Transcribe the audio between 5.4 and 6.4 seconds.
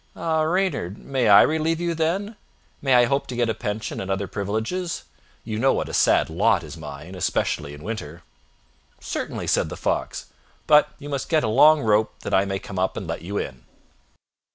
You know what a sad